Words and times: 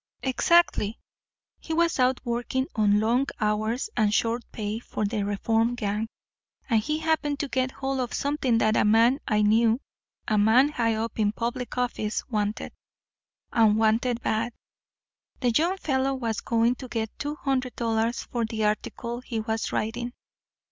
"Exactly. 0.23 0.97
He 1.59 1.75
was 1.75 1.99
out 1.99 2.25
working 2.25 2.65
on 2.75 2.99
long 2.99 3.27
hours 3.39 3.87
and 3.95 4.11
short 4.11 4.41
pay 4.51 4.79
for 4.79 5.05
the 5.05 5.21
reform 5.21 5.75
gang, 5.75 6.07
and 6.67 6.79
he 6.81 6.97
happened 6.97 7.39
to 7.41 7.47
get 7.47 7.69
hold 7.69 7.99
of 7.99 8.11
something 8.11 8.57
that 8.57 8.75
a 8.75 8.83
man 8.83 9.19
I 9.27 9.43
knew 9.43 9.79
a 10.27 10.39
man 10.39 10.69
high 10.69 10.95
up 10.95 11.19
in 11.19 11.33
public 11.33 11.77
office 11.77 12.27
wanted, 12.27 12.73
and 13.53 13.77
wanted 13.77 14.23
bad. 14.23 14.53
The 15.39 15.51
young 15.51 15.77
fellow 15.77 16.15
was 16.15 16.41
going 16.41 16.77
to 16.77 16.87
get 16.87 17.19
two 17.19 17.35
hundred 17.35 17.75
dollars 17.75 18.23
for 18.23 18.43
the 18.43 18.65
article 18.65 19.19
he 19.21 19.39
was 19.39 19.71
writing. 19.71 20.13